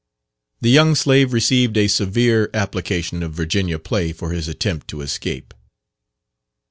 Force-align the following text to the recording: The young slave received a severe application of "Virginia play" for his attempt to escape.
The 0.61 0.71
young 0.71 0.95
slave 0.95 1.31
received 1.31 1.77
a 1.77 1.87
severe 1.87 2.49
application 2.55 3.21
of 3.21 3.33
"Virginia 3.33 3.77
play" 3.77 4.11
for 4.11 4.31
his 4.31 4.47
attempt 4.47 4.87
to 4.87 5.01
escape. 5.01 5.53